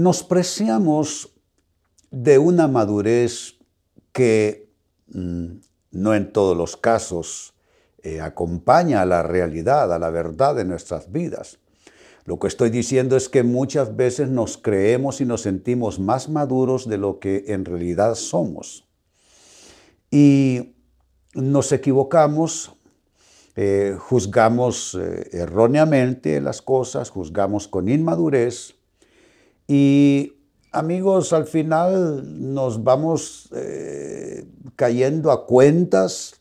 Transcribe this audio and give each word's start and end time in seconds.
Nos 0.00 0.22
preciamos 0.22 1.28
de 2.10 2.38
una 2.38 2.68
madurez 2.68 3.58
que 4.12 4.72
mm, 5.08 5.56
no 5.90 6.14
en 6.14 6.32
todos 6.32 6.56
los 6.56 6.78
casos 6.78 7.52
eh, 8.02 8.22
acompaña 8.22 9.02
a 9.02 9.04
la 9.04 9.22
realidad, 9.22 9.92
a 9.92 9.98
la 9.98 10.08
verdad 10.08 10.54
de 10.54 10.64
nuestras 10.64 11.12
vidas. 11.12 11.58
Lo 12.24 12.38
que 12.38 12.48
estoy 12.48 12.70
diciendo 12.70 13.14
es 13.14 13.28
que 13.28 13.42
muchas 13.42 13.94
veces 13.94 14.30
nos 14.30 14.56
creemos 14.56 15.20
y 15.20 15.26
nos 15.26 15.42
sentimos 15.42 15.98
más 16.00 16.30
maduros 16.30 16.88
de 16.88 16.96
lo 16.96 17.18
que 17.18 17.44
en 17.48 17.66
realidad 17.66 18.14
somos. 18.14 18.88
Y 20.10 20.76
nos 21.34 21.72
equivocamos, 21.72 22.72
eh, 23.54 23.98
juzgamos 23.98 24.96
eh, 24.98 25.28
erróneamente 25.32 26.40
las 26.40 26.62
cosas, 26.62 27.10
juzgamos 27.10 27.68
con 27.68 27.90
inmadurez 27.90 28.79
y 29.72 30.32
amigos, 30.72 31.32
al 31.32 31.46
final 31.46 32.52
nos 32.52 32.82
vamos 32.82 33.48
eh, 33.54 34.44
cayendo 34.74 35.30
a 35.30 35.46
cuentas 35.46 36.34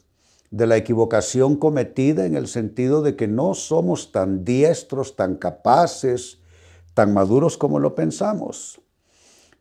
de 0.49 0.65
la 0.65 0.77
equivocación 0.77 1.55
cometida 1.57 2.25
en 2.25 2.35
el 2.35 2.47
sentido 2.47 3.03
de 3.03 3.15
que 3.15 3.27
no 3.27 3.53
somos 3.53 4.11
tan 4.11 4.43
diestros, 4.43 5.15
tan 5.15 5.35
capaces, 5.35 6.39
tan 6.95 7.13
maduros 7.13 7.55
como 7.55 7.77
lo 7.77 7.93
pensamos. 7.93 8.81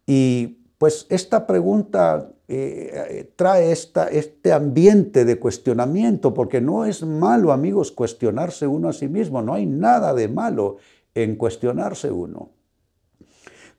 Y 0.06 0.62
pues 0.78 1.04
esta 1.10 1.46
pregunta 1.46 2.32
eh, 2.48 3.30
trae 3.36 3.70
esta, 3.70 4.08
este 4.08 4.54
ambiente 4.54 5.26
de 5.26 5.38
cuestionamiento, 5.38 6.32
porque 6.32 6.62
no 6.62 6.86
es 6.86 7.02
malo, 7.02 7.52
amigos, 7.52 7.92
cuestionarse 7.92 8.66
uno 8.66 8.88
a 8.88 8.94
sí 8.94 9.08
mismo, 9.08 9.42
no 9.42 9.52
hay 9.52 9.66
nada 9.66 10.14
de 10.14 10.28
malo 10.28 10.78
en 11.14 11.36
cuestionarse 11.36 12.10
uno. 12.10 12.52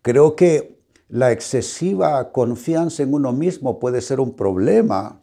Creo 0.01 0.35
que 0.35 0.79
la 1.09 1.31
excesiva 1.31 2.31
confianza 2.31 3.03
en 3.03 3.13
uno 3.13 3.33
mismo 3.33 3.79
puede 3.79 4.01
ser 4.01 4.19
un 4.19 4.35
problema. 4.35 5.21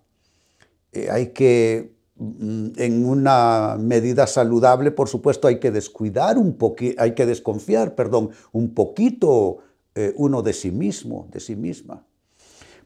Eh, 0.93 1.09
hay 1.11 1.29
que, 1.29 1.95
mm, 2.17 2.71
en 2.77 3.07
una 3.07 3.77
medida 3.79 4.27
saludable, 4.27 4.91
por 4.91 5.09
supuesto, 5.09 5.49
hay 5.49 5.61
que 5.61 5.71
descuidar 5.71 6.39
un 6.39 6.59
poquito, 6.59 7.01
hay 7.01 7.15
que 7.15 7.25
desconfiar, 7.25 7.95
perdón, 7.95 8.31
un 8.53 8.75
poquito 8.75 9.59
eh, 9.95 10.13
uno 10.17 10.43
de 10.43 10.53
sí 10.53 10.71
mismo, 10.71 11.29
de 11.33 11.41
sí 11.41 11.57
misma. 11.57 12.05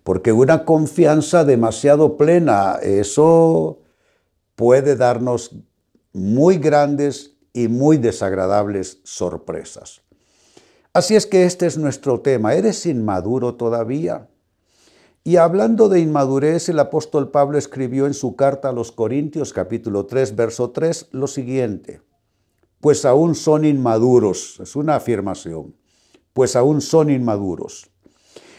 Porque 0.05 0.33
una 0.33 0.65
confianza 0.65 1.45
demasiado 1.45 2.17
plena, 2.17 2.75
eso 2.83 3.81
puede 4.55 4.95
darnos 4.95 5.57
muy 6.13 6.59
grandes 6.59 7.37
y 7.53 7.69
muy 7.69 7.97
desagradables 7.97 9.01
sorpresas. 9.05 10.03
Así 10.93 11.15
es 11.15 11.27
que 11.27 11.45
este 11.45 11.67
es 11.67 11.79
nuestro 11.79 12.21
tema. 12.21 12.55
¿Eres 12.55 12.85
inmaduro 12.85 13.55
todavía? 13.55 14.29
Y 15.23 15.37
hablando 15.37 15.89
de 15.89 16.01
inmadurez, 16.01 16.69
el 16.69 16.81
apóstol 16.81 17.31
Pablo 17.31 17.59
escribió 17.59 18.07
en 18.07 18.15
su 18.15 18.35
carta 18.35 18.71
a 18.71 18.73
los 18.73 18.91
Corintios 18.91 19.53
capítulo 19.53 20.07
3, 20.07 20.35
verso 20.35 20.71
3, 20.71 21.11
lo 21.13 21.29
siguiente. 21.29 22.01
Pues 22.81 23.05
aún 23.05 23.37
son 23.37 23.65
inmaduros. 23.65 24.59
Es 24.61 24.75
una 24.75 24.97
afirmación. 24.97 25.77
Pues 26.33 26.57
aún 26.57 26.81
son 26.81 27.11
inmaduros. 27.11 27.89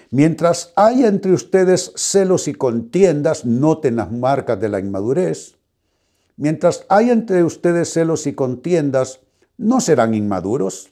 Mientras 0.09 0.71
haya 0.77 1.09
entre 1.09 1.33
ustedes 1.33 1.91
celos 1.97 2.47
y 2.47 2.53
contiendas, 2.53 3.43
noten 3.43 3.97
las 3.97 4.11
marcas 4.11 4.59
de 4.59 4.69
la 4.69 4.79
inmadurez. 4.79 5.57
Mientras 6.37 6.85
haya 6.87 7.11
entre 7.11 7.43
ustedes 7.43 7.91
celos 7.91 8.25
y 8.25 8.33
contiendas, 8.33 9.19
¿no 9.57 9.81
serán 9.81 10.13
inmaduros? 10.13 10.91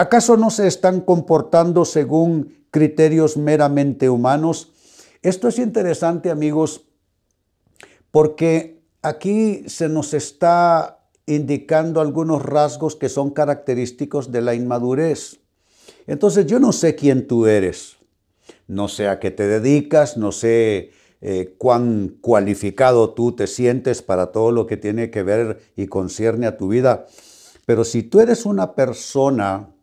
¿Acaso 0.00 0.38
no 0.38 0.48
se 0.48 0.66
están 0.66 1.02
comportando 1.02 1.84
según 1.84 2.64
criterios 2.70 3.36
meramente 3.36 4.08
humanos? 4.08 4.72
Esto 5.20 5.46
es 5.46 5.58
interesante, 5.58 6.30
amigos, 6.30 6.86
porque 8.10 8.80
aquí 9.02 9.62
se 9.66 9.90
nos 9.90 10.14
está 10.14 11.04
indicando 11.26 12.00
algunos 12.00 12.42
rasgos 12.42 12.96
que 12.96 13.10
son 13.10 13.28
característicos 13.28 14.32
de 14.32 14.40
la 14.40 14.54
inmadurez. 14.54 15.40
Entonces 16.06 16.46
yo 16.46 16.60
no 16.60 16.72
sé 16.72 16.94
quién 16.94 17.26
tú 17.26 17.44
eres, 17.44 17.98
no 18.68 18.88
sé 18.88 19.06
a 19.06 19.20
qué 19.20 19.30
te 19.30 19.46
dedicas, 19.46 20.16
no 20.16 20.32
sé 20.32 20.92
eh, 21.20 21.54
cuán 21.58 22.16
cualificado 22.22 23.10
tú 23.10 23.32
te 23.32 23.46
sientes 23.46 24.00
para 24.00 24.32
todo 24.32 24.50
lo 24.50 24.66
que 24.66 24.78
tiene 24.78 25.10
que 25.10 25.22
ver 25.22 25.60
y 25.76 25.88
concierne 25.88 26.46
a 26.46 26.56
tu 26.56 26.68
vida, 26.68 27.04
pero 27.66 27.84
si 27.84 28.02
tú 28.02 28.20
eres 28.20 28.46
una 28.46 28.74
persona 28.74 29.74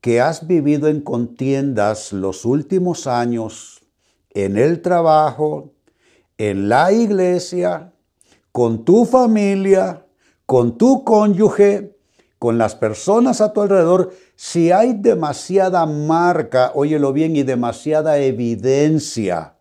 que 0.00 0.20
has 0.20 0.46
vivido 0.46 0.88
en 0.88 1.00
contiendas 1.00 2.12
los 2.12 2.44
últimos 2.44 3.06
años 3.06 3.82
en 4.32 4.56
el 4.56 4.80
trabajo, 4.80 5.72
en 6.38 6.68
la 6.68 6.92
iglesia, 6.92 7.92
con 8.52 8.84
tu 8.84 9.04
familia, 9.04 10.06
con 10.46 10.78
tu 10.78 11.04
cónyuge, 11.04 11.96
con 12.38 12.56
las 12.56 12.74
personas 12.74 13.42
a 13.42 13.52
tu 13.52 13.60
alrededor, 13.60 14.12
si 14.34 14.72
hay 14.72 14.94
demasiada 14.94 15.84
marca, 15.84 16.72
óyelo 16.74 17.12
bien, 17.12 17.36
y 17.36 17.42
demasiada 17.42 18.18
evidencia 18.18 19.56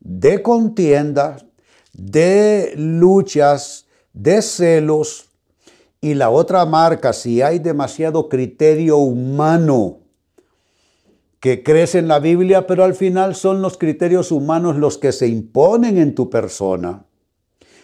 de 0.00 0.42
contiendas, 0.42 1.46
de 1.92 2.74
luchas, 2.76 3.86
de 4.12 4.42
celos, 4.42 5.30
y 6.06 6.14
la 6.14 6.30
otra 6.30 6.64
marca, 6.66 7.12
si 7.12 7.42
hay 7.42 7.58
demasiado 7.58 8.28
criterio 8.28 8.96
humano 8.96 10.02
que 11.40 11.64
crece 11.64 11.98
en 11.98 12.06
la 12.06 12.20
Biblia, 12.20 12.68
pero 12.68 12.84
al 12.84 12.94
final 12.94 13.34
son 13.34 13.60
los 13.60 13.76
criterios 13.76 14.30
humanos 14.30 14.76
los 14.76 14.98
que 14.98 15.10
se 15.10 15.26
imponen 15.26 15.98
en 15.98 16.14
tu 16.14 16.30
persona. 16.30 17.06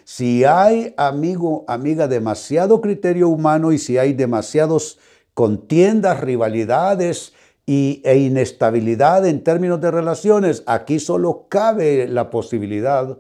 Si 0.05 0.45
hay, 0.45 0.95
amigo, 0.97 1.65
amiga, 1.67 2.07
demasiado 2.07 2.81
criterio 2.81 3.29
humano 3.29 3.73
y 3.73 3.79
si 3.79 3.99
hay 3.99 4.13
demasiados 4.13 5.01
contiendas, 5.35 6.21
rivalidades 6.21 7.33
y, 7.67 8.03
e 8.05 8.19
inestabilidad 8.19 9.27
en 9.27 9.43
términos 9.43 9.81
de 9.81 9.91
relaciones, 9.91 10.63
aquí 10.67 11.01
solo 11.01 11.47
cabe 11.49 12.07
la 12.07 12.31
posibilidad 12.31 13.19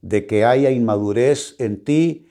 de 0.00 0.26
que 0.26 0.46
haya 0.46 0.70
inmadurez 0.70 1.56
en 1.58 1.84
ti 1.84 2.29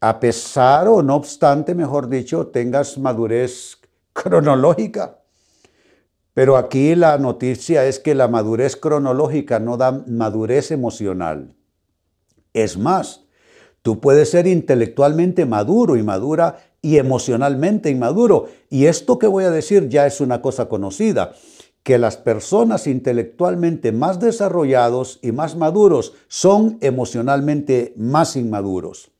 a 0.00 0.20
pesar 0.20 0.88
o 0.88 1.02
no 1.02 1.16
obstante, 1.16 1.74
mejor 1.74 2.08
dicho, 2.08 2.48
tengas 2.48 2.98
madurez 2.98 3.78
cronológica. 4.12 5.18
Pero 6.34 6.56
aquí 6.56 6.94
la 6.94 7.18
noticia 7.18 7.84
es 7.86 7.98
que 7.98 8.14
la 8.14 8.28
madurez 8.28 8.76
cronológica 8.76 9.58
no 9.58 9.76
da 9.76 10.04
madurez 10.06 10.70
emocional. 10.70 11.52
Es 12.52 12.78
más, 12.78 13.24
tú 13.82 14.00
puedes 14.00 14.30
ser 14.30 14.46
intelectualmente 14.46 15.46
maduro 15.46 15.96
y 15.96 16.04
madura 16.04 16.58
y 16.80 16.98
emocionalmente 16.98 17.90
inmaduro. 17.90 18.46
Y 18.70 18.86
esto 18.86 19.18
que 19.18 19.26
voy 19.26 19.44
a 19.44 19.50
decir 19.50 19.88
ya 19.88 20.06
es 20.06 20.20
una 20.20 20.40
cosa 20.40 20.68
conocida, 20.68 21.32
que 21.82 21.98
las 21.98 22.16
personas 22.16 22.86
intelectualmente 22.86 23.90
más 23.90 24.20
desarrollados 24.20 25.18
y 25.22 25.32
más 25.32 25.56
maduros 25.56 26.14
son 26.28 26.78
emocionalmente 26.82 27.94
más 27.96 28.36
inmaduros. 28.36 29.10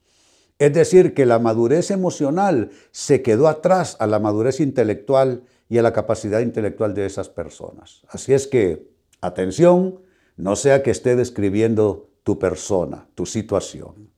Es 0.58 0.72
decir, 0.72 1.14
que 1.14 1.24
la 1.24 1.38
madurez 1.38 1.90
emocional 1.90 2.70
se 2.90 3.22
quedó 3.22 3.46
atrás 3.48 3.96
a 4.00 4.06
la 4.06 4.18
madurez 4.18 4.60
intelectual 4.60 5.44
y 5.68 5.78
a 5.78 5.82
la 5.82 5.92
capacidad 5.92 6.40
intelectual 6.40 6.94
de 6.94 7.06
esas 7.06 7.28
personas. 7.28 8.02
Así 8.08 8.32
es 8.32 8.46
que, 8.46 8.90
atención, 9.20 10.00
no 10.36 10.56
sea 10.56 10.82
que 10.82 10.90
esté 10.90 11.14
describiendo 11.14 12.08
tu 12.24 12.38
persona, 12.38 13.06
tu 13.14 13.26
situación. 13.26 14.10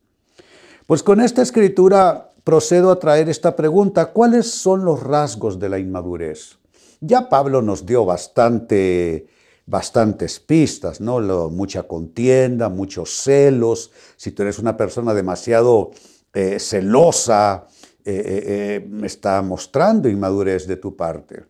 Pues 0.86 1.02
con 1.02 1.20
esta 1.20 1.42
escritura 1.42 2.30
procedo 2.42 2.90
a 2.90 2.98
traer 2.98 3.28
esta 3.28 3.54
pregunta, 3.54 4.06
¿cuáles 4.06 4.50
son 4.50 4.84
los 4.84 5.02
rasgos 5.02 5.58
de 5.58 5.68
la 5.68 5.78
inmadurez? 5.78 6.58
Ya 7.00 7.28
Pablo 7.28 7.62
nos 7.62 7.86
dio 7.86 8.04
bastante, 8.04 9.26
bastantes 9.66 10.40
pistas, 10.40 11.00
¿no? 11.00 11.20
mucha 11.50 11.84
contienda, 11.84 12.68
muchos 12.68 13.10
celos, 13.10 13.90
si 14.16 14.32
tú 14.32 14.42
eres 14.42 14.58
una 14.58 14.76
persona 14.76 15.14
demasiado 15.14 15.92
eh, 16.32 16.60
celosa, 16.60 17.66
eh, 18.04 18.82
eh, 18.84 18.90
está 19.04 19.42
mostrando 19.42 20.08
inmadurez 20.08 20.66
de 20.66 20.76
tu 20.76 20.94
parte. 20.94 21.44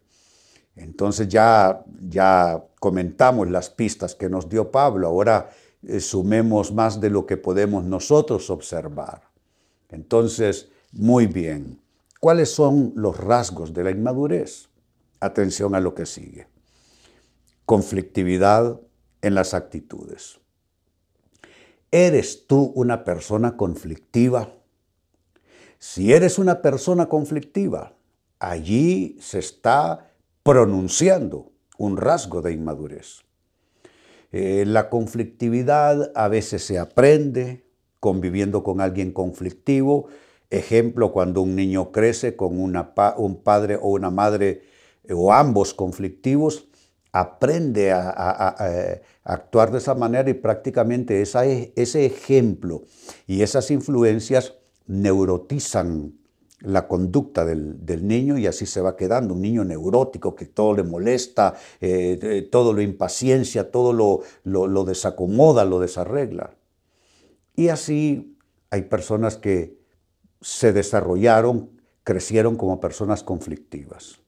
Entonces 0.74 1.28
ya, 1.28 1.84
ya 2.08 2.64
comentamos 2.78 3.50
las 3.50 3.68
pistas 3.68 4.14
que 4.14 4.30
nos 4.30 4.48
dio 4.48 4.70
Pablo, 4.70 5.08
ahora 5.08 5.50
sumemos 5.98 6.72
más 6.72 7.00
de 7.00 7.10
lo 7.10 7.26
que 7.26 7.36
podemos 7.36 7.84
nosotros 7.84 8.48
observar. 8.50 9.22
Entonces, 9.90 10.68
muy 10.92 11.26
bien, 11.26 11.80
¿cuáles 12.20 12.50
son 12.50 12.92
los 12.96 13.18
rasgos 13.18 13.74
de 13.74 13.84
la 13.84 13.90
inmadurez? 13.90 14.68
Atención 15.20 15.74
a 15.74 15.80
lo 15.80 15.94
que 15.94 16.06
sigue. 16.06 16.46
Conflictividad 17.66 18.80
en 19.20 19.34
las 19.34 19.52
actitudes. 19.52 20.40
¿Eres 21.90 22.46
tú 22.46 22.72
una 22.74 23.04
persona 23.04 23.56
conflictiva? 23.56 24.48
Si 25.82 26.12
eres 26.12 26.38
una 26.38 26.60
persona 26.60 27.08
conflictiva, 27.08 27.94
allí 28.38 29.16
se 29.18 29.38
está 29.38 30.10
pronunciando 30.42 31.52
un 31.78 31.96
rasgo 31.96 32.42
de 32.42 32.52
inmadurez. 32.52 33.22
Eh, 34.30 34.64
la 34.66 34.90
conflictividad 34.90 36.12
a 36.14 36.28
veces 36.28 36.66
se 36.66 36.78
aprende 36.78 37.64
conviviendo 37.98 38.62
con 38.62 38.82
alguien 38.82 39.10
conflictivo. 39.10 40.08
Ejemplo, 40.50 41.12
cuando 41.12 41.40
un 41.40 41.56
niño 41.56 41.92
crece 41.92 42.36
con 42.36 42.60
un 42.60 43.42
padre 43.42 43.78
o 43.80 43.88
una 43.88 44.10
madre 44.10 44.62
eh, 45.04 45.14
o 45.14 45.32
ambos 45.32 45.72
conflictivos, 45.72 46.68
aprende 47.10 47.90
a, 47.90 49.00
actuar 49.24 49.72
de 49.72 49.78
esa 49.78 49.94
manera 49.94 50.28
y 50.28 50.34
prácticamente 50.34 51.22
ese 51.22 52.06
ejemplo 52.06 52.82
y 53.26 53.40
esas 53.40 53.70
influencias 53.70 54.59
neurotizan 54.90 56.14
la 56.60 56.88
conducta 56.88 57.44
del, 57.44 58.06
niño 58.06 58.36
y 58.36 58.46
así 58.46 58.66
se 58.66 58.80
va 58.80 58.96
quedando, 58.96 59.34
un 59.34 59.40
niño 59.40 59.64
neurótico 59.64 60.34
que 60.34 60.46
todo 60.46 60.74
le 60.74 60.82
molesta, 60.82 61.54
eh, 61.80 62.48
todo 62.50 62.72
lo 62.72 62.82
impaciencia, 62.82 63.70
todo 63.70 63.92
lo, 63.92 64.22
lo 64.44 64.84
desacomoda, 64.84 65.64
lo 65.64 65.80
desarregla. 65.80 66.54
Y 67.54 67.68
así 67.68 68.36
hay 68.68 68.82
personas 68.82 69.36
que 69.36 69.78
se 70.40 70.72
desarrollaron, 70.72 71.70
crecieron 72.04 72.56
como 72.56 72.80
personas 72.80 73.22
conflictivas. 73.22 74.20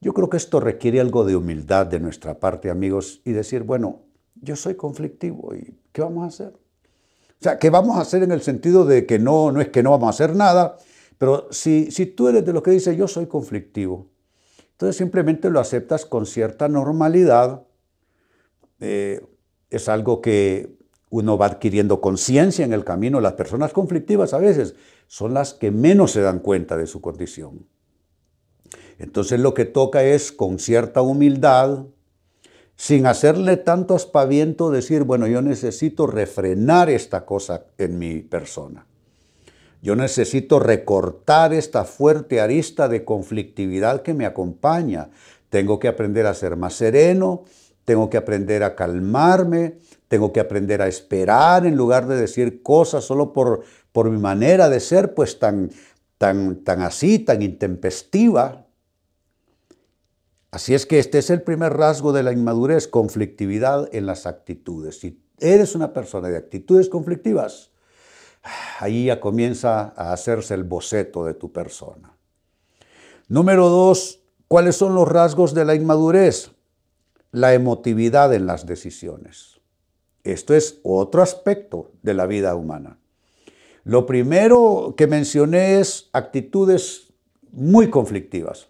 Yo 0.00 0.12
creo 0.12 0.28
que 0.28 0.36
esto 0.36 0.60
requiere 0.60 1.00
algo 1.00 1.24
de 1.24 1.36
humildad 1.36 1.86
de 1.86 1.98
nuestra 1.98 2.38
parte, 2.38 2.70
amigos, 2.70 3.22
y 3.24 3.32
decir, 3.32 3.62
bueno, 3.62 4.02
yo 4.34 4.54
soy 4.56 4.74
conflictivo 4.74 5.54
y 5.54 5.74
¿qué 5.92 6.02
vamos 6.02 6.24
a 6.24 6.26
hacer? 6.26 6.63
O 7.40 7.44
sea, 7.44 7.58
¿qué 7.58 7.70
vamos 7.70 7.96
a 7.96 8.00
hacer 8.00 8.22
en 8.22 8.32
el 8.32 8.40
sentido 8.40 8.84
de 8.84 9.06
que 9.06 9.18
no, 9.18 9.52
no 9.52 9.60
es 9.60 9.68
que 9.68 9.82
no 9.82 9.90
vamos 9.90 10.06
a 10.06 10.10
hacer 10.10 10.34
nada, 10.34 10.76
pero 11.18 11.48
si, 11.50 11.90
si 11.90 12.06
tú 12.06 12.28
eres 12.28 12.44
de 12.44 12.52
los 12.52 12.62
que 12.62 12.70
dice 12.70 12.96
yo 12.96 13.06
soy 13.06 13.26
conflictivo, 13.26 14.08
entonces 14.72 14.96
simplemente 14.96 15.50
lo 15.50 15.60
aceptas 15.60 16.04
con 16.04 16.26
cierta 16.26 16.68
normalidad. 16.68 17.62
Eh, 18.80 19.24
es 19.70 19.88
algo 19.88 20.20
que 20.20 20.76
uno 21.10 21.38
va 21.38 21.46
adquiriendo 21.46 22.00
conciencia 22.00 22.64
en 22.64 22.72
el 22.72 22.84
camino. 22.84 23.20
Las 23.20 23.34
personas 23.34 23.72
conflictivas 23.72 24.34
a 24.34 24.38
veces 24.38 24.74
son 25.06 25.32
las 25.32 25.54
que 25.54 25.70
menos 25.70 26.10
se 26.10 26.22
dan 26.22 26.40
cuenta 26.40 26.76
de 26.76 26.88
su 26.88 27.00
condición. 27.00 27.66
Entonces 28.98 29.38
lo 29.38 29.54
que 29.54 29.64
toca 29.64 30.02
es 30.02 30.32
con 30.32 30.58
cierta 30.58 31.02
humildad, 31.02 31.86
sin 32.76 33.06
hacerle 33.06 33.56
tanto 33.56 33.94
aspaviento, 33.94 34.70
decir, 34.70 35.04
bueno, 35.04 35.26
yo 35.26 35.42
necesito 35.42 36.06
refrenar 36.06 36.90
esta 36.90 37.24
cosa 37.24 37.64
en 37.78 37.98
mi 37.98 38.20
persona. 38.20 38.86
Yo 39.80 39.96
necesito 39.96 40.58
recortar 40.58 41.52
esta 41.52 41.84
fuerte 41.84 42.40
arista 42.40 42.88
de 42.88 43.04
conflictividad 43.04 44.02
que 44.02 44.14
me 44.14 44.24
acompaña. 44.24 45.10
Tengo 45.50 45.78
que 45.78 45.88
aprender 45.88 46.26
a 46.26 46.34
ser 46.34 46.56
más 46.56 46.74
sereno, 46.74 47.44
tengo 47.84 48.08
que 48.08 48.16
aprender 48.16 48.62
a 48.62 48.74
calmarme, 48.74 49.76
tengo 50.08 50.32
que 50.32 50.40
aprender 50.40 50.80
a 50.80 50.88
esperar 50.88 51.66
en 51.66 51.76
lugar 51.76 52.06
de 52.06 52.16
decir 52.16 52.62
cosas 52.62 53.04
solo 53.04 53.32
por, 53.32 53.62
por 53.92 54.10
mi 54.10 54.18
manera 54.18 54.68
de 54.68 54.80
ser, 54.80 55.14
pues 55.14 55.38
tan, 55.38 55.70
tan, 56.18 56.64
tan 56.64 56.80
así, 56.80 57.18
tan 57.18 57.42
intempestiva. 57.42 58.63
Así 60.54 60.72
es 60.72 60.86
que 60.86 61.00
este 61.00 61.18
es 61.18 61.30
el 61.30 61.42
primer 61.42 61.72
rasgo 61.72 62.12
de 62.12 62.22
la 62.22 62.30
inmadurez, 62.30 62.86
conflictividad 62.86 63.92
en 63.92 64.06
las 64.06 64.24
actitudes. 64.24 65.00
Si 65.00 65.20
eres 65.40 65.74
una 65.74 65.92
persona 65.92 66.28
de 66.28 66.36
actitudes 66.36 66.88
conflictivas, 66.88 67.72
ahí 68.78 69.06
ya 69.06 69.18
comienza 69.18 69.92
a 69.96 70.12
hacerse 70.12 70.54
el 70.54 70.62
boceto 70.62 71.24
de 71.24 71.34
tu 71.34 71.50
persona. 71.50 72.16
Número 73.26 73.68
dos, 73.68 74.20
¿cuáles 74.46 74.76
son 74.76 74.94
los 74.94 75.08
rasgos 75.08 75.54
de 75.54 75.64
la 75.64 75.74
inmadurez? 75.74 76.52
La 77.32 77.52
emotividad 77.52 78.32
en 78.32 78.46
las 78.46 78.64
decisiones. 78.64 79.60
Esto 80.22 80.54
es 80.54 80.78
otro 80.84 81.20
aspecto 81.22 81.90
de 82.02 82.14
la 82.14 82.26
vida 82.26 82.54
humana. 82.54 83.00
Lo 83.82 84.06
primero 84.06 84.94
que 84.96 85.08
mencioné 85.08 85.80
es 85.80 86.10
actitudes 86.12 87.12
muy 87.50 87.90
conflictivas, 87.90 88.68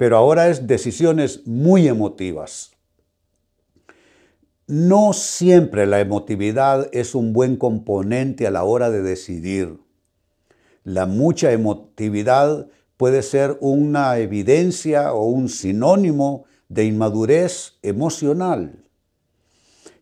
pero 0.00 0.16
ahora 0.16 0.48
es 0.48 0.66
decisiones 0.66 1.46
muy 1.46 1.86
emotivas. 1.86 2.70
No 4.66 5.12
siempre 5.12 5.84
la 5.84 6.00
emotividad 6.00 6.88
es 6.92 7.14
un 7.14 7.34
buen 7.34 7.56
componente 7.56 8.46
a 8.46 8.50
la 8.50 8.64
hora 8.64 8.88
de 8.90 9.02
decidir. 9.02 9.78
La 10.84 11.04
mucha 11.04 11.52
emotividad 11.52 12.68
puede 12.96 13.22
ser 13.22 13.58
una 13.60 14.16
evidencia 14.16 15.12
o 15.12 15.26
un 15.26 15.50
sinónimo 15.50 16.44
de 16.70 16.86
inmadurez 16.86 17.74
emocional. 17.82 18.82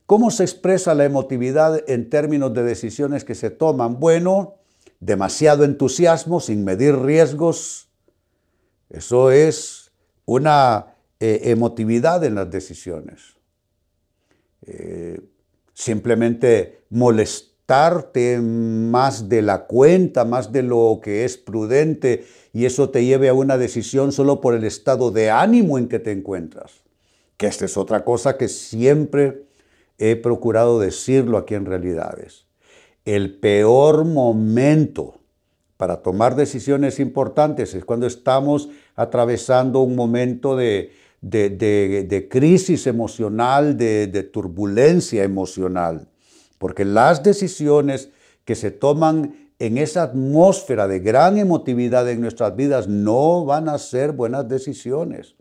¿Cómo 0.06 0.30
se 0.30 0.44
expresa 0.44 0.94
la 0.94 1.06
emotividad 1.06 1.82
en 1.90 2.08
términos 2.08 2.54
de 2.54 2.62
decisiones 2.62 3.24
que 3.24 3.34
se 3.34 3.50
toman? 3.50 3.98
Bueno, 3.98 4.58
demasiado 5.00 5.64
entusiasmo 5.64 6.38
sin 6.38 6.62
medir 6.64 6.96
riesgos. 6.96 7.88
Eso 8.90 9.32
es 9.32 9.77
una 10.28 10.94
eh, 11.20 11.40
emotividad 11.44 12.22
en 12.22 12.34
las 12.34 12.50
decisiones. 12.50 13.38
Eh, 14.66 15.18
simplemente 15.72 16.82
molestarte 16.90 18.38
más 18.38 19.30
de 19.30 19.40
la 19.40 19.64
cuenta, 19.64 20.26
más 20.26 20.52
de 20.52 20.62
lo 20.62 21.00
que 21.02 21.24
es 21.24 21.38
prudente, 21.38 22.26
y 22.52 22.66
eso 22.66 22.90
te 22.90 23.06
lleve 23.06 23.30
a 23.30 23.34
una 23.34 23.56
decisión 23.56 24.12
solo 24.12 24.42
por 24.42 24.54
el 24.54 24.64
estado 24.64 25.10
de 25.10 25.30
ánimo 25.30 25.78
en 25.78 25.88
que 25.88 25.98
te 25.98 26.12
encuentras. 26.12 26.82
Que 27.38 27.46
esta 27.46 27.64
es 27.64 27.78
otra 27.78 28.04
cosa 28.04 28.36
que 28.36 28.48
siempre 28.48 29.44
he 29.96 30.14
procurado 30.14 30.78
decirlo 30.78 31.38
aquí 31.38 31.54
en 31.54 31.64
realidades. 31.64 32.44
El 33.06 33.38
peor 33.38 34.04
momento 34.04 35.18
para 35.78 36.02
tomar 36.02 36.34
decisiones 36.34 36.98
importantes 36.98 37.74
es 37.74 37.84
cuando 37.86 38.06
estamos 38.06 38.68
atravesando 38.98 39.80
un 39.80 39.94
momento 39.94 40.56
de, 40.56 40.90
de, 41.20 42.28
crisis 42.28 42.88
emocional, 42.88 43.76
de, 43.76 44.22
turbulencia 44.24 45.22
emocional, 45.22 46.08
porque 46.58 46.84
las 46.84 47.22
decisiones 47.22 48.10
que 48.44 48.56
se 48.56 48.72
toman 48.72 49.52
en 49.60 49.78
esa 49.78 50.02
atmósfera 50.02 50.88
de 50.88 50.98
gran 50.98 51.38
emotividad 51.38 52.10
en 52.10 52.20
nuestras 52.20 52.56
vidas 52.56 52.88
no 52.88 53.44
van 53.44 53.68
a 53.68 53.78
ser 53.78 54.10
buenas 54.10 54.48
decisiones. 54.48 55.36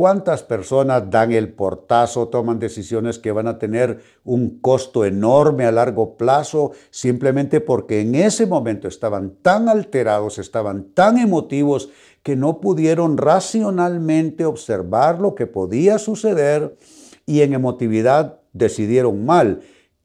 ¿Cuántas 0.00 0.42
personas 0.42 1.10
dan 1.10 1.30
el 1.30 1.52
portazo, 1.52 2.28
toman 2.28 2.58
decisiones 2.58 3.18
que 3.18 3.32
van 3.32 3.46
a 3.46 3.58
tener 3.58 4.00
un 4.24 4.58
costo 4.60 5.04
enorme 5.04 5.66
a 5.66 5.72
largo 5.72 6.16
plazo 6.16 6.72
simplemente 6.88 7.60
porque 7.60 8.00
en 8.00 8.14
ese 8.14 8.46
momento 8.46 8.88
estaban 8.88 9.34
tan 9.42 9.68
alterados, 9.68 10.38
estaban 10.38 10.84
tan 10.94 11.18
emotivos 11.18 11.90
que 12.22 12.34
no 12.34 12.60
pudieron 12.60 13.18
racionalmente 13.18 14.46
observar 14.46 15.20
lo 15.20 15.34
que 15.34 15.46
podía 15.46 15.98
suceder 15.98 16.78
y 17.26 17.42
en 17.42 17.52
emotividad 17.52 18.40
decidieron 18.54 19.26
mal. 19.26 19.60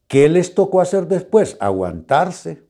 ¿Qué 0.08 0.28
les 0.28 0.54
tocó 0.54 0.82
hacer 0.82 1.08
después? 1.08 1.56
Aguantarse. 1.58 2.65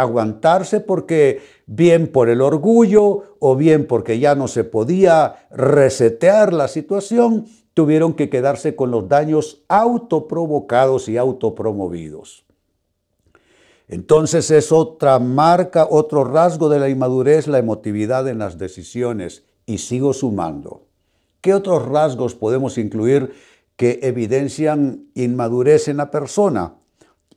Aguantarse 0.00 0.80
porque 0.80 1.40
bien 1.66 2.08
por 2.08 2.28
el 2.28 2.40
orgullo 2.40 3.36
o 3.38 3.56
bien 3.56 3.86
porque 3.86 4.18
ya 4.18 4.34
no 4.34 4.48
se 4.48 4.64
podía 4.64 5.46
resetear 5.50 6.52
la 6.52 6.68
situación, 6.68 7.46
tuvieron 7.74 8.14
que 8.14 8.28
quedarse 8.28 8.76
con 8.76 8.90
los 8.90 9.08
daños 9.08 9.62
autoprovocados 9.68 11.08
y 11.08 11.16
autopromovidos. 11.16 12.44
Entonces 13.90 14.50
es 14.52 14.70
otra 14.70 15.18
marca, 15.18 15.86
otro 15.90 16.22
rasgo 16.22 16.68
de 16.68 16.78
la 16.78 16.88
inmadurez, 16.88 17.48
la 17.48 17.58
emotividad 17.58 18.28
en 18.28 18.38
las 18.38 18.56
decisiones. 18.56 19.44
Y 19.66 19.78
sigo 19.78 20.12
sumando. 20.12 20.86
¿Qué 21.40 21.54
otros 21.54 21.86
rasgos 21.86 22.34
podemos 22.34 22.78
incluir 22.78 23.32
que 23.76 23.98
evidencian 24.02 25.06
inmadurez 25.14 25.88
en 25.88 25.96
la 25.96 26.10
persona? 26.10 26.74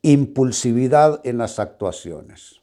Impulsividad 0.05 1.21
en 1.23 1.37
las 1.37 1.59
actuaciones. 1.59 2.61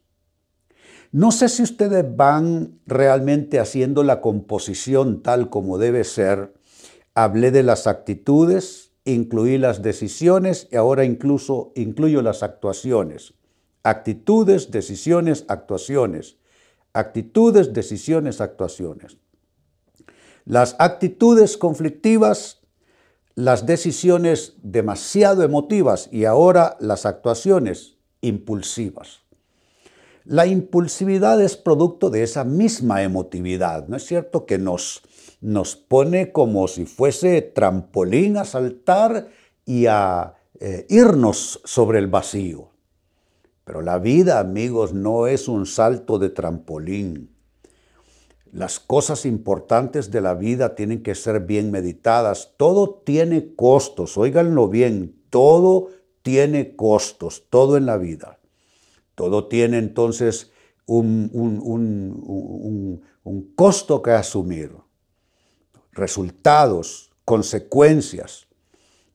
No 1.11 1.33
sé 1.33 1.49
si 1.49 1.63
ustedes 1.63 2.05
van 2.17 2.79
realmente 2.87 3.59
haciendo 3.59 4.05
la 4.05 4.21
composición 4.21 5.23
tal 5.23 5.51
como 5.51 5.79
debe 5.79 6.05
ser. 6.05 6.55
Hablé 7.15 7.51
de 7.51 7.63
las 7.65 7.89
actitudes, 7.89 8.93
incluí 9.05 9.59
las 9.59 9.83
decisiones 9.83 10.69
y 10.71 10.77
ahora 10.77 11.05
incluso 11.05 11.73
incluyo 11.75 12.23
las 12.23 12.43
actuaciones. 12.43 13.35
Actitudes, 13.83 14.71
decisiones, 14.71 15.47
actuaciones. 15.49 16.37
Actitudes, 16.93 17.73
decisiones, 17.73 18.41
actuaciones. 18.41 19.17
Las 20.45 20.77
actitudes 20.79 21.57
conflictivas, 21.57 22.60
las 23.41 23.65
decisiones 23.65 24.55
demasiado 24.63 25.43
emotivas 25.43 26.11
y 26.13 26.27
ahora 26.27 26.77
las 26.79 27.07
actuaciones 27.07 27.97
impulsivas. 28.21 29.21
La 30.25 30.47
impulsividad 30.47 31.41
es 31.43 31.57
producto 31.57 32.11
de 32.11 32.23
esa 32.23 32.45
misma 32.45 33.03
emotividad, 33.03 33.89
¿no 33.89 33.97
es 33.97 34.05
cierto? 34.05 34.45
Que 34.45 34.59
nos, 34.59 35.03
nos 35.41 35.75
pone 35.75 36.33
como 36.33 36.69
si 36.69 36.85
fuese 36.85 37.41
trampolín 37.41 38.37
a 38.37 38.45
saltar 38.45 39.29
y 39.65 39.87
a 39.87 40.35
eh, 40.61 40.85
irnos 40.91 41.63
sobre 41.65 41.99
el 41.99 42.09
vacío. 42.09 42.69
Pero 43.65 43.81
la 43.81 43.99
vida, 43.99 44.39
amigos, 44.39 44.93
no 44.93 45.27
es 45.27 45.49
un 45.49 45.65
salto 45.65 46.19
de 46.19 46.29
trampolín. 46.29 47.35
Las 48.53 48.81
cosas 48.81 49.27
importantes 49.27 50.11
de 50.11 50.21
la 50.21 50.35
vida 50.35 50.75
tienen 50.75 51.03
que 51.03 51.15
ser 51.15 51.41
bien 51.41 51.71
meditadas. 51.71 52.53
Todo 52.57 53.03
tiene 53.05 53.55
costos, 53.55 54.19
óiganlo 54.19 54.69
bien, 54.69 55.15
todo 55.31 55.91
tiene 56.23 56.75
costos, 56.75 57.45
todo 57.49 57.77
en 57.77 57.87
la 57.87 57.97
vida. 57.97 58.41
Todo 59.15 59.47
tiene 59.47 59.79
entonces 59.79 60.51
un, 60.87 61.31
un, 63.23 63.53
costo 63.55 64.03
que 64.03 64.11
asumir, 64.11 64.73
resultados, 65.93 67.13
consecuencias. 67.25 68.49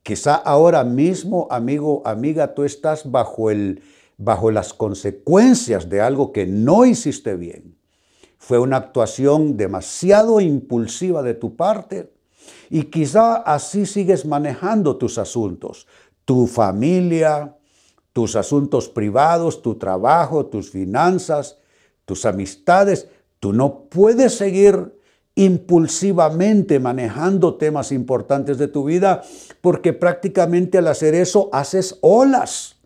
Quizá 0.04 0.36
ahora 0.36 0.84
mismo, 0.84 1.48
amigo, 1.50 2.02
amiga, 2.06 2.54
tú 2.54 2.64
estás 2.64 3.10
bajo, 3.10 3.50
el, 3.50 3.82
bajo 4.18 4.52
las 4.52 4.74
consecuencias 4.74 5.90
de 5.90 6.00
algo 6.00 6.32
que 6.32 6.46
no 6.46 6.86
hiciste 6.86 7.36
bien. 7.36 7.75
Fue 8.38 8.60
una 8.60 8.78
actuación 8.78 9.58
demasiado 9.58 10.40
impulsiva 10.40 11.24
de 11.24 11.34
tu 11.34 11.56
parte 11.56 12.12
y 12.70 12.84
quizá 12.84 13.36
así 13.36 13.86
sigues 13.86 14.26
manejando 14.26 14.98
tus 14.98 15.18
asuntos, 15.18 15.88
tu 16.26 16.48
familia, 16.48 17.56
tus 18.14 18.36
asuntos 18.36 18.90
privados, 18.90 19.62
tu 19.62 19.76
trabajo, 19.76 20.46
tus 20.46 20.72
finanzas, 20.72 21.58
tus 22.06 22.26
amistades. 22.26 23.08
Tú 23.40 23.54
no 23.54 23.82
puedes 23.90 24.36
seguir 24.36 24.96
impulsivamente 25.36 26.80
manejando 26.80 27.56
temas 27.56 27.92
importantes 27.92 28.58
de 28.58 28.70
tu 28.70 28.86
vida 28.86 29.22
porque 29.62 29.92
prácticamente 29.92 30.78
al 30.78 30.88
hacer 30.88 31.14
eso 31.14 31.50
haces 31.52 31.98
olas. 32.02 32.78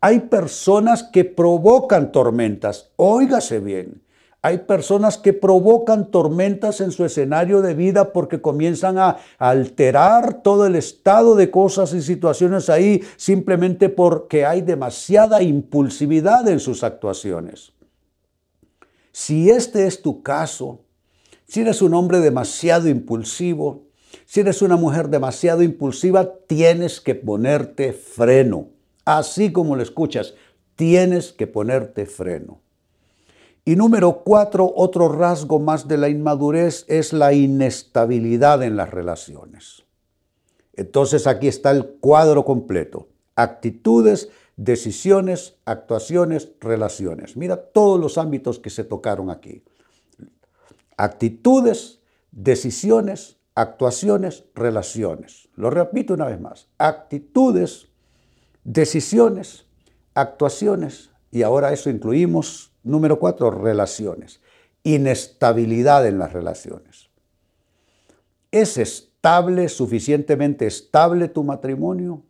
Hay 0.00 0.20
personas 0.20 1.04
que 1.04 1.24
provocan 1.24 2.12
tormentas, 2.12 2.90
óigase 2.96 3.60
bien. 3.60 4.03
Hay 4.44 4.58
personas 4.58 5.16
que 5.16 5.32
provocan 5.32 6.10
tormentas 6.10 6.82
en 6.82 6.92
su 6.92 7.02
escenario 7.06 7.62
de 7.62 7.72
vida 7.72 8.12
porque 8.12 8.42
comienzan 8.42 8.98
a 8.98 9.16
alterar 9.38 10.42
todo 10.42 10.66
el 10.66 10.76
estado 10.76 11.34
de 11.34 11.50
cosas 11.50 11.94
y 11.94 12.02
situaciones 12.02 12.68
ahí 12.68 13.02
simplemente 13.16 13.88
porque 13.88 14.44
hay 14.44 14.60
demasiada 14.60 15.40
impulsividad 15.40 16.46
en 16.46 16.60
sus 16.60 16.84
actuaciones. 16.84 17.72
Si 19.12 19.48
este 19.48 19.86
es 19.86 20.02
tu 20.02 20.22
caso, 20.22 20.80
si 21.48 21.62
eres 21.62 21.80
un 21.80 21.94
hombre 21.94 22.20
demasiado 22.20 22.86
impulsivo, 22.86 23.86
si 24.26 24.40
eres 24.40 24.60
una 24.60 24.76
mujer 24.76 25.08
demasiado 25.08 25.62
impulsiva, 25.62 26.34
tienes 26.46 27.00
que 27.00 27.14
ponerte 27.14 27.94
freno. 27.94 28.68
Así 29.06 29.52
como 29.52 29.74
lo 29.74 29.82
escuchas, 29.82 30.34
tienes 30.76 31.32
que 31.32 31.46
ponerte 31.46 32.04
freno. 32.04 32.60
Y 33.64 33.76
número 33.76 34.22
cuatro, 34.24 34.70
otro 34.76 35.08
rasgo 35.08 35.58
más 35.58 35.88
de 35.88 35.96
la 35.96 36.08
inmadurez 36.08 36.84
es 36.88 37.12
la 37.12 37.32
inestabilidad 37.32 38.62
en 38.62 38.76
las 38.76 38.90
relaciones. 38.90 39.84
Entonces 40.74 41.26
aquí 41.26 41.48
está 41.48 41.70
el 41.70 41.86
cuadro 42.00 42.44
completo. 42.44 43.08
Actitudes, 43.36 44.28
decisiones, 44.56 45.56
actuaciones, 45.64 46.52
relaciones. 46.60 47.36
Mira 47.36 47.56
todos 47.56 47.98
los 47.98 48.18
ámbitos 48.18 48.58
que 48.58 48.70
se 48.70 48.84
tocaron 48.84 49.30
aquí. 49.30 49.62
Actitudes, 50.96 52.00
decisiones, 52.32 53.38
actuaciones, 53.54 54.44
relaciones. 54.54 55.48
Lo 55.54 55.70
repito 55.70 56.14
una 56.14 56.26
vez 56.26 56.40
más. 56.40 56.68
Actitudes, 56.76 57.88
decisiones, 58.62 59.66
actuaciones, 60.14 61.10
y 61.34 61.42
ahora 61.42 61.72
eso 61.72 61.90
incluimos 61.90 62.74
Número 62.84 63.18
cuatro, 63.18 63.50
relaciones. 63.50 64.40
Inestabilidad 64.82 66.06
en 66.06 66.18
las 66.18 66.32
relaciones. 66.34 67.08
¿Es 68.50 68.76
estable, 68.76 69.70
suficientemente 69.70 70.66
estable 70.66 71.28
tu 71.28 71.42
matrimonio? 71.42 72.22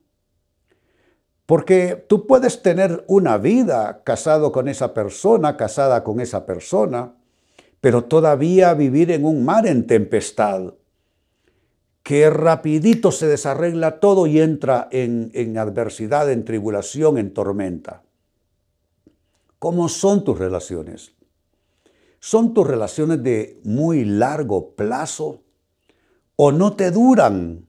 Porque 1.44 2.06
tú 2.08 2.26
puedes 2.26 2.62
tener 2.62 3.04
una 3.08 3.36
vida 3.36 4.02
casado 4.04 4.52
con 4.52 4.68
esa 4.68 4.94
persona, 4.94 5.56
casada 5.56 6.04
con 6.04 6.20
esa 6.20 6.46
persona, 6.46 7.12
pero 7.80 8.04
todavía 8.04 8.72
vivir 8.72 9.10
en 9.10 9.24
un 9.24 9.44
mar 9.44 9.66
en 9.66 9.86
tempestad, 9.86 10.72
que 12.04 12.30
rapidito 12.30 13.10
se 13.10 13.26
desarregla 13.26 13.98
todo 13.98 14.26
y 14.26 14.40
entra 14.40 14.88
en, 14.92 15.30
en 15.34 15.58
adversidad, 15.58 16.30
en 16.30 16.44
tribulación, 16.44 17.18
en 17.18 17.34
tormenta. 17.34 18.04
¿Cómo 19.64 19.88
son 19.88 20.24
tus 20.24 20.38
relaciones? 20.38 21.14
¿Son 22.20 22.52
tus 22.52 22.66
relaciones 22.66 23.22
de 23.22 23.62
muy 23.64 24.04
largo 24.04 24.74
plazo 24.74 25.40
o 26.36 26.52
no 26.52 26.74
te 26.74 26.90
duran? 26.90 27.66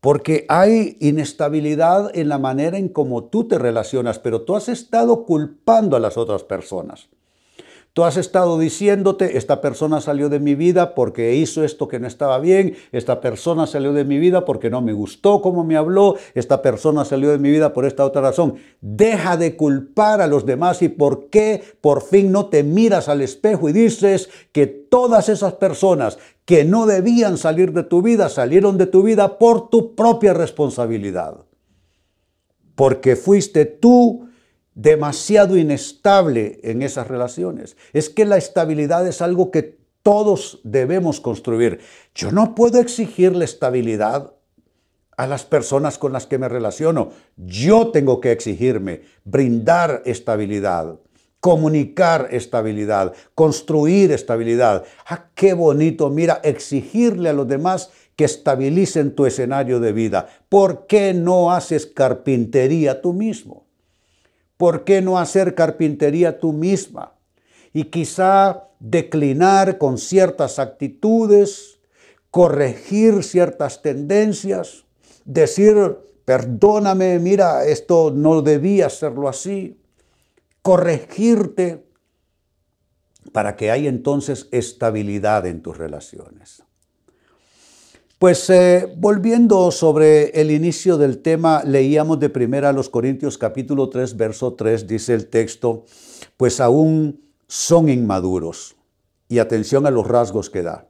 Porque 0.00 0.46
hay 0.48 0.96
inestabilidad 0.98 2.10
en 2.12 2.28
la 2.28 2.38
manera 2.38 2.76
en 2.76 2.88
cómo 2.88 3.26
tú 3.26 3.46
te 3.46 3.56
relacionas, 3.56 4.18
pero 4.18 4.42
tú 4.42 4.56
has 4.56 4.68
estado 4.68 5.24
culpando 5.26 5.96
a 5.96 6.00
las 6.00 6.16
otras 6.16 6.42
personas. 6.42 7.08
Tú 7.92 8.04
has 8.04 8.16
estado 8.16 8.58
diciéndote, 8.58 9.38
esta 9.38 9.60
persona 9.60 10.00
salió 10.00 10.28
de 10.28 10.38
mi 10.38 10.54
vida 10.54 10.94
porque 10.94 11.34
hizo 11.34 11.64
esto 11.64 11.88
que 11.88 11.98
no 11.98 12.06
estaba 12.06 12.38
bien, 12.38 12.76
esta 12.92 13.20
persona 13.20 13.66
salió 13.66 13.92
de 13.92 14.04
mi 14.04 14.18
vida 14.18 14.44
porque 14.44 14.70
no 14.70 14.80
me 14.82 14.92
gustó 14.92 15.42
cómo 15.42 15.64
me 15.64 15.76
habló, 15.76 16.14
esta 16.34 16.62
persona 16.62 17.04
salió 17.04 17.30
de 17.30 17.38
mi 17.38 17.50
vida 17.50 17.72
por 17.72 17.86
esta 17.86 18.04
otra 18.04 18.22
razón. 18.22 18.54
Deja 18.80 19.36
de 19.36 19.56
culpar 19.56 20.20
a 20.20 20.28
los 20.28 20.46
demás 20.46 20.80
y 20.82 20.88
por 20.88 21.28
qué 21.28 21.62
por 21.80 22.02
fin 22.02 22.30
no 22.30 22.46
te 22.46 22.62
miras 22.62 23.08
al 23.08 23.20
espejo 23.20 23.68
y 23.68 23.72
dices 23.72 24.28
que 24.52 24.66
todas 24.66 25.28
esas 25.28 25.54
personas 25.54 26.18
que 26.44 26.64
no 26.64 26.86
debían 26.86 27.36
salir 27.36 27.72
de 27.72 27.82
tu 27.82 28.00
vida 28.00 28.28
salieron 28.28 28.78
de 28.78 28.86
tu 28.86 29.02
vida 29.02 29.38
por 29.38 29.70
tu 29.70 29.96
propia 29.96 30.34
responsabilidad. 30.34 31.38
Porque 32.74 33.16
fuiste 33.16 33.64
tú 33.64 34.27
demasiado 34.78 35.56
inestable 35.56 36.60
en 36.62 36.82
esas 36.82 37.08
relaciones. 37.08 37.76
Es 37.92 38.08
que 38.08 38.24
la 38.24 38.36
estabilidad 38.36 39.08
es 39.08 39.20
algo 39.20 39.50
que 39.50 39.76
todos 40.04 40.60
debemos 40.62 41.20
construir. 41.20 41.80
Yo 42.14 42.30
no 42.30 42.54
puedo 42.54 42.78
exigirle 42.78 43.44
estabilidad 43.44 44.34
a 45.16 45.26
las 45.26 45.44
personas 45.44 45.98
con 45.98 46.12
las 46.12 46.26
que 46.26 46.38
me 46.38 46.48
relaciono. 46.48 47.10
Yo 47.36 47.88
tengo 47.88 48.20
que 48.20 48.30
exigirme, 48.30 49.02
brindar 49.24 50.02
estabilidad, 50.06 51.00
comunicar 51.40 52.28
estabilidad, 52.30 53.14
construir 53.34 54.12
estabilidad. 54.12 54.84
Ah, 55.06 55.26
qué 55.34 55.54
bonito, 55.54 56.08
mira, 56.08 56.40
exigirle 56.44 57.30
a 57.30 57.32
los 57.32 57.48
demás 57.48 57.90
que 58.14 58.26
estabilicen 58.26 59.16
tu 59.16 59.26
escenario 59.26 59.80
de 59.80 59.92
vida. 59.92 60.28
¿Por 60.48 60.86
qué 60.86 61.14
no 61.14 61.50
haces 61.50 61.84
carpintería 61.84 63.02
tú 63.02 63.12
mismo? 63.12 63.67
¿Por 64.58 64.84
qué 64.84 65.00
no 65.00 65.18
hacer 65.18 65.54
carpintería 65.54 66.38
tú 66.38 66.52
misma? 66.52 67.14
Y 67.72 67.84
quizá 67.84 68.68
declinar 68.80 69.78
con 69.78 69.96
ciertas 69.96 70.58
actitudes, 70.58 71.78
corregir 72.30 73.22
ciertas 73.24 73.80
tendencias, 73.80 74.84
decir, 75.24 75.96
perdóname, 76.26 77.18
mira, 77.18 77.64
esto 77.64 78.12
no 78.14 78.42
debía 78.42 78.86
hacerlo 78.86 79.28
así, 79.28 79.80
corregirte 80.60 81.86
para 83.32 83.56
que 83.56 83.70
haya 83.70 83.88
entonces 83.88 84.48
estabilidad 84.50 85.46
en 85.46 85.62
tus 85.62 85.78
relaciones. 85.78 86.64
Pues 88.18 88.50
eh, 88.50 88.92
volviendo 88.96 89.70
sobre 89.70 90.30
el 90.30 90.50
inicio 90.50 90.98
del 90.98 91.18
tema, 91.22 91.62
leíamos 91.64 92.18
de 92.18 92.28
primera 92.28 92.70
a 92.70 92.72
los 92.72 92.88
Corintios 92.88 93.38
capítulo 93.38 93.90
3, 93.90 94.16
verso 94.16 94.54
3, 94.54 94.88
dice 94.88 95.14
el 95.14 95.28
texto, 95.28 95.84
pues 96.36 96.58
aún 96.58 97.20
son 97.46 97.88
inmaduros. 97.88 98.74
Y 99.28 99.38
atención 99.38 99.86
a 99.86 99.92
los 99.92 100.04
rasgos 100.04 100.50
que 100.50 100.64
da. 100.64 100.88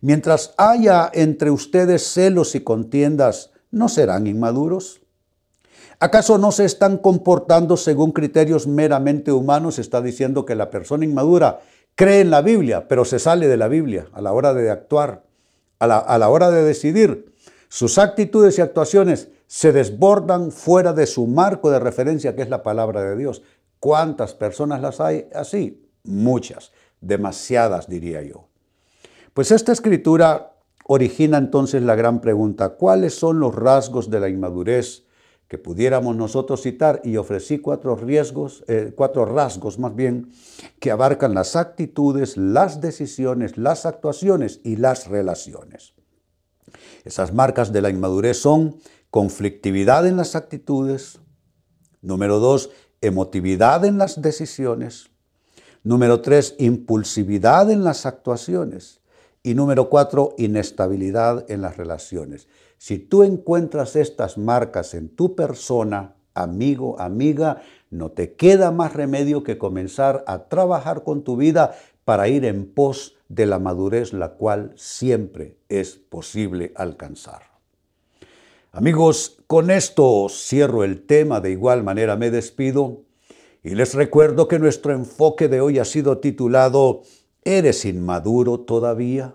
Mientras 0.00 0.54
haya 0.58 1.10
entre 1.12 1.50
ustedes 1.50 2.04
celos 2.04 2.54
y 2.54 2.60
contiendas, 2.60 3.50
¿no 3.72 3.88
serán 3.88 4.28
inmaduros? 4.28 5.00
¿Acaso 5.98 6.38
no 6.38 6.52
se 6.52 6.66
están 6.66 6.98
comportando 6.98 7.76
según 7.76 8.12
criterios 8.12 8.68
meramente 8.68 9.32
humanos? 9.32 9.80
Está 9.80 10.00
diciendo 10.00 10.44
que 10.44 10.54
la 10.54 10.70
persona 10.70 11.04
inmadura 11.04 11.62
cree 11.96 12.20
en 12.20 12.30
la 12.30 12.42
Biblia, 12.42 12.86
pero 12.86 13.04
se 13.04 13.18
sale 13.18 13.48
de 13.48 13.56
la 13.56 13.66
Biblia 13.66 14.06
a 14.12 14.20
la 14.20 14.32
hora 14.32 14.54
de 14.54 14.70
actuar, 14.70 15.24
a 15.80 15.88
la, 15.88 15.98
a 15.98 16.16
la 16.18 16.28
hora 16.28 16.52
de 16.52 16.62
decidir. 16.62 17.34
Sus 17.68 17.98
actitudes 17.98 18.58
y 18.58 18.60
actuaciones 18.62 19.28
se 19.48 19.72
desbordan 19.72 20.52
fuera 20.52 20.92
de 20.92 21.06
su 21.08 21.26
marco 21.26 21.72
de 21.72 21.80
referencia, 21.80 22.36
que 22.36 22.42
es 22.42 22.48
la 22.48 22.62
palabra 22.62 23.02
de 23.02 23.16
Dios. 23.16 23.42
¿Cuántas 23.80 24.34
personas 24.34 24.80
las 24.80 25.00
hay 25.00 25.28
así? 25.34 25.90
Muchas, 26.04 26.70
demasiadas 27.00 27.88
diría 27.88 28.22
yo. 28.22 28.46
Pues 29.34 29.50
esta 29.50 29.72
escritura 29.72 30.54
origina 30.84 31.38
entonces 31.38 31.82
la 31.82 31.94
gran 31.94 32.20
pregunta, 32.20 32.70
¿cuáles 32.70 33.14
son 33.14 33.40
los 33.40 33.54
rasgos 33.54 34.10
de 34.10 34.20
la 34.20 34.28
inmadurez 34.28 35.04
que 35.50 35.58
pudiéramos 35.58 36.14
nosotros 36.14 36.62
citar? 36.62 37.00
Y 37.02 37.16
ofrecí 37.16 37.58
cuatro 37.58 37.96
riesgos, 37.96 38.62
eh, 38.68 38.92
cuatro 38.94 39.24
rasgos 39.24 39.80
más 39.80 39.96
bien, 39.96 40.30
que 40.78 40.92
abarcan 40.92 41.34
las 41.34 41.56
actitudes, 41.56 42.36
las 42.36 42.80
decisiones, 42.80 43.58
las 43.58 43.84
actuaciones 43.84 44.60
y 44.62 44.76
las 44.76 45.08
relaciones. 45.08 45.92
Esas 47.04 47.34
marcas 47.34 47.72
de 47.72 47.82
la 47.82 47.90
inmadurez 47.90 48.38
son 48.38 48.76
conflictividad 49.10 50.06
en 50.06 50.16
las 50.16 50.36
actitudes, 50.36 51.18
número 52.00 52.38
dos, 52.38 52.70
emotividad 53.00 53.84
en 53.84 53.98
las 53.98 54.22
decisiones, 54.22 55.10
número 55.82 56.20
tres, 56.20 56.54
impulsividad 56.60 57.72
en 57.72 57.82
las 57.82 58.06
actuaciones 58.06 59.00
y 59.42 59.54
número 59.54 59.88
cuatro, 59.88 60.32
inestabilidad 60.38 61.50
en 61.50 61.62
las 61.62 61.76
relaciones. 61.76 62.46
Si 62.82 62.98
tú 62.98 63.24
encuentras 63.24 63.94
estas 63.94 64.38
marcas 64.38 64.94
en 64.94 65.10
tu 65.10 65.34
persona, 65.34 66.14
amigo, 66.32 66.98
amiga, 66.98 67.60
no 67.90 68.10
te 68.10 68.32
queda 68.32 68.70
más 68.70 68.94
remedio 68.94 69.44
que 69.44 69.58
comenzar 69.58 70.24
a 70.26 70.44
trabajar 70.48 71.04
con 71.04 71.22
tu 71.22 71.36
vida 71.36 71.76
para 72.06 72.28
ir 72.28 72.46
en 72.46 72.64
pos 72.64 73.18
de 73.28 73.44
la 73.44 73.58
madurez, 73.58 74.14
la 74.14 74.30
cual 74.30 74.72
siempre 74.76 75.58
es 75.68 75.96
posible 75.96 76.72
alcanzar. 76.74 77.42
Amigos, 78.72 79.42
con 79.46 79.70
esto 79.70 80.28
cierro 80.30 80.82
el 80.82 81.04
tema, 81.04 81.42
de 81.42 81.50
igual 81.50 81.84
manera 81.84 82.16
me 82.16 82.30
despido 82.30 83.02
y 83.62 83.74
les 83.74 83.92
recuerdo 83.92 84.48
que 84.48 84.58
nuestro 84.58 84.94
enfoque 84.94 85.48
de 85.48 85.60
hoy 85.60 85.78
ha 85.78 85.84
sido 85.84 86.16
titulado 86.16 87.02
¿Eres 87.44 87.84
inmaduro 87.84 88.60
todavía? 88.60 89.34